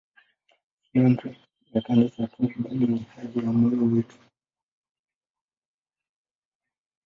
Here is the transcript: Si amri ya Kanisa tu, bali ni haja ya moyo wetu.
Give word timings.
Si 0.85 0.95
amri 1.07 1.29
ya 1.71 1.79
Kanisa 1.85 2.21
tu, 2.31 2.41
bali 2.61 2.85
ni 2.91 2.99
haja 3.11 3.39
ya 3.45 3.51
moyo 3.59 3.81
wetu. 3.91 4.17